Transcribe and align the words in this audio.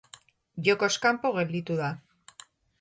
Jokoz 0.69 0.89
kanpo 1.05 1.33
gelditu 1.37 1.81
da. 1.85 1.93